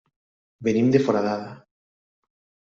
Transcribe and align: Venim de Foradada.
Venim 0.67 0.89
de 0.95 1.01
Foradada. 1.09 1.53